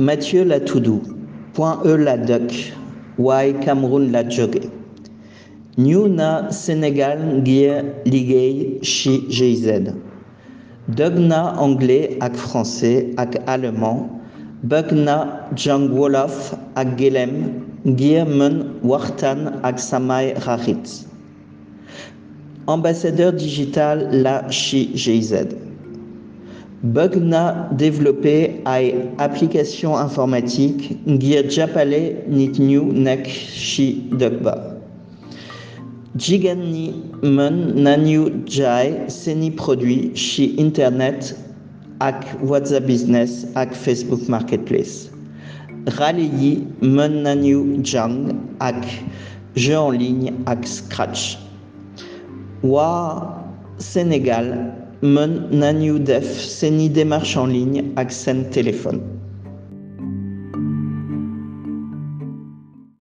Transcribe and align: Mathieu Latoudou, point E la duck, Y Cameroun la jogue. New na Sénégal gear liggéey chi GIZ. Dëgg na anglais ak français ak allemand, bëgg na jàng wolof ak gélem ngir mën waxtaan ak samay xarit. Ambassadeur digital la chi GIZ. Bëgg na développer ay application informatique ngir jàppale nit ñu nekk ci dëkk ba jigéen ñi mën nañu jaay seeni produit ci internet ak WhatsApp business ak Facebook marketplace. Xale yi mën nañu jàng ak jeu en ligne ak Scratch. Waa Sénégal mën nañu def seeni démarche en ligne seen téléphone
Mathieu 0.00 0.44
Latoudou, 0.44 1.02
point 1.52 1.82
E 1.84 1.94
la 1.94 2.16
duck, 2.16 2.72
Y 3.18 3.52
Cameroun 3.60 4.10
la 4.10 4.26
jogue. 4.26 4.62
New 5.76 6.08
na 6.08 6.50
Sénégal 6.50 7.42
gear 7.44 7.84
liggéey 8.06 8.78
chi 8.80 9.26
GIZ. 9.28 9.92
Dëgg 10.88 11.18
na 11.28 11.42
anglais 11.60 12.16
ak 12.24 12.32
français 12.34 13.12
ak 13.20 13.36
allemand, 13.46 14.08
bëgg 14.64 14.88
na 15.04 15.18
jàng 15.54 15.90
wolof 15.92 16.54
ak 16.80 16.96
gélem 16.96 17.36
ngir 17.84 18.24
mën 18.24 18.56
waxtaan 18.82 19.60
ak 19.68 19.76
samay 19.78 20.32
xarit. 20.40 21.04
Ambassadeur 22.66 23.32
digital 23.36 24.08
la 24.24 24.48
chi 24.48 24.86
GIZ. 24.96 25.44
Bëgg 26.82 27.16
na 27.20 27.68
développer 27.76 28.62
ay 28.64 28.94
application 29.18 29.98
informatique 29.98 30.96
ngir 31.06 31.44
jàppale 31.50 32.24
nit 32.28 32.56
ñu 32.58 32.80
nekk 33.04 33.26
ci 33.28 33.86
dëkk 34.20 34.38
ba 34.44 34.54
jigéen 36.16 36.62
ñi 36.72 36.86
mën 37.22 37.56
nañu 37.84 38.22
jaay 38.46 38.88
seeni 39.08 39.50
produit 39.50 40.16
ci 40.16 40.54
internet 40.58 41.36
ak 42.00 42.24
WhatsApp 42.42 42.86
business 42.88 43.44
ak 43.54 43.74
Facebook 43.76 44.24
marketplace. 44.28 45.10
Xale 45.86 46.24
yi 46.40 46.64
mën 46.80 47.22
nañu 47.22 47.84
jàng 47.84 48.32
ak 48.58 48.80
jeu 49.54 49.76
en 49.76 49.90
ligne 49.92 50.32
ak 50.46 50.66
Scratch. 50.66 51.36
Waa 52.62 53.36
Sénégal 53.78 54.72
mën 55.02 55.48
nañu 55.50 55.98
def 55.98 56.38
seeni 56.38 56.90
démarche 56.90 57.36
en 57.38 57.46
ligne 57.46 57.84
seen 58.10 58.50
téléphone 58.50 59.00